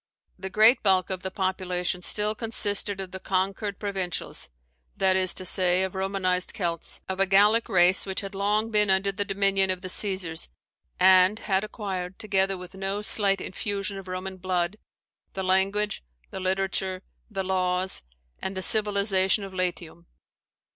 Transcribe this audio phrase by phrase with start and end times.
[0.39, 4.49] The great bulk of the population still consisted of the conquered provincials,
[4.97, 8.89] that is to say, of Romanized Celts, of a Gallic race which had long been
[8.89, 10.49] under the dominion of the Caesars,
[10.99, 14.77] and had acquired, together with no slight infusion of Roman blood,
[15.33, 18.01] the language, the literature, the laws,
[18.39, 20.07] and the civilization of Latium.